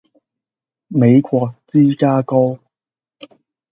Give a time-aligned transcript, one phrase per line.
[0.87, 2.57] 美國芝加哥